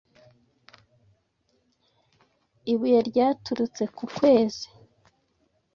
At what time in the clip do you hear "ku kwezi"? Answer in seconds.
3.95-4.65